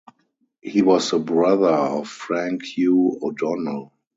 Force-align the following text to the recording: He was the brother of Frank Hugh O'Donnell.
He 0.61 0.81
was 0.81 1.11
the 1.11 1.19
brother 1.19 1.67
of 1.67 2.07
Frank 2.09 2.63
Hugh 2.63 3.19
O'Donnell. 3.21 3.93